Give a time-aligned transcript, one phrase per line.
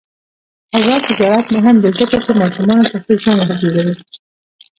[0.77, 3.95] آزاد تجارت مهم دی ځکه چې ماشومانو ته ښه ژوند جوړوي.